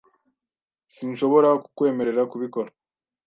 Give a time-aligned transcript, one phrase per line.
[0.95, 2.69] Sinshobora kukwemerera kubikora.